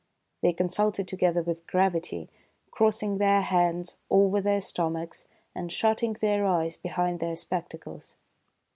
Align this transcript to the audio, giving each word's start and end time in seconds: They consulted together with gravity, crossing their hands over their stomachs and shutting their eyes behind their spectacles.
They 0.41 0.51
consulted 0.51 1.07
together 1.07 1.43
with 1.43 1.67
gravity, 1.67 2.27
crossing 2.71 3.19
their 3.19 3.41
hands 3.41 3.97
over 4.09 4.41
their 4.41 4.59
stomachs 4.59 5.27
and 5.53 5.71
shutting 5.71 6.13
their 6.13 6.43
eyes 6.43 6.75
behind 6.75 7.19
their 7.19 7.35
spectacles. 7.35 8.15